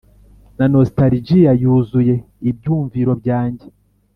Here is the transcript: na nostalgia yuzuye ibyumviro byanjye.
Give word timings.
na 0.57 0.65
nostalgia 0.73 1.51
yuzuye 1.61 2.15
ibyumviro 2.49 3.11
byanjye. 3.21 3.65